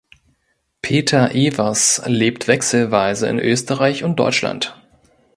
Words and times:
Peter 0.81 1.35
Evers 1.35 2.01
lebt 2.07 2.47
wechselweise 2.47 3.27
in 3.27 3.37
Österreich 3.37 4.03
und 4.03 4.15
Deutschland. 4.15 4.75